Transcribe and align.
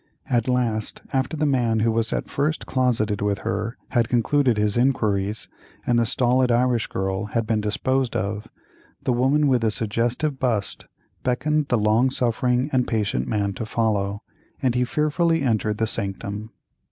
At 0.27 0.47
last, 0.47 1.03
after 1.13 1.37
the 1.37 1.45
man 1.45 1.81
who 1.81 1.91
was 1.91 2.11
at 2.11 2.27
first 2.27 2.65
closeted 2.65 3.21
with 3.21 3.37
her 3.45 3.77
had 3.89 4.09
concluded 4.09 4.57
his 4.57 4.75
inquiries, 4.75 5.47
and 5.85 5.99
the 5.99 6.07
stolid 6.07 6.51
Irish 6.51 6.87
girl 6.87 7.25
had 7.25 7.45
been 7.45 7.61
disposed 7.61 8.15
of, 8.15 8.47
the 9.03 9.13
woman 9.13 9.47
with 9.47 9.61
the 9.61 9.69
suggestive 9.69 10.39
bust 10.39 10.85
beckoned 11.21 11.67
the 11.67 11.77
long 11.77 12.09
suffering 12.09 12.67
and 12.73 12.87
patient 12.87 13.27
man 13.27 13.53
to 13.53 13.63
follow, 13.63 14.23
and 14.59 14.73
he 14.73 14.85
fearfully 14.85 15.43
entered 15.43 15.77
the 15.77 15.85
sanctum. 15.85 16.51